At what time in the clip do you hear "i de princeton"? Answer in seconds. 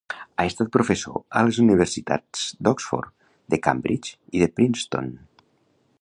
4.41-5.17